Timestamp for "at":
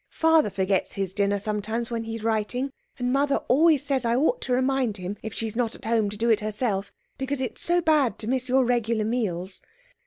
5.75-5.85